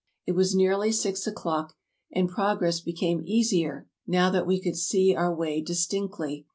[0.25, 1.75] It was nearly six o'clock,
[2.11, 6.47] and progress became easier now that we could see our way distinctly.